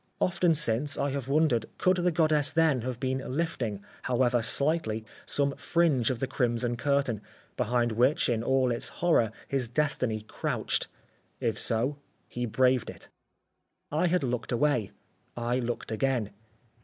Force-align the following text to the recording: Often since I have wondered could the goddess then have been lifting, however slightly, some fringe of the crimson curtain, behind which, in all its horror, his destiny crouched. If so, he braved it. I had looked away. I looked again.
Often 0.19 0.55
since 0.55 0.97
I 0.97 1.11
have 1.11 1.27
wondered 1.27 1.67
could 1.77 1.97
the 1.97 2.09
goddess 2.11 2.49
then 2.49 2.81
have 2.81 2.99
been 2.99 3.19
lifting, 3.37 3.83
however 4.01 4.41
slightly, 4.41 5.05
some 5.27 5.55
fringe 5.57 6.09
of 6.09 6.17
the 6.17 6.25
crimson 6.25 6.75
curtain, 6.75 7.21
behind 7.55 7.91
which, 7.91 8.27
in 8.27 8.41
all 8.41 8.71
its 8.71 8.87
horror, 9.05 9.31
his 9.47 9.67
destiny 9.67 10.21
crouched. 10.21 10.87
If 11.39 11.59
so, 11.59 11.97
he 12.27 12.47
braved 12.47 12.89
it. 12.89 13.09
I 13.91 14.07
had 14.07 14.23
looked 14.23 14.51
away. 14.51 14.89
I 15.37 15.59
looked 15.59 15.91
again. 15.91 16.31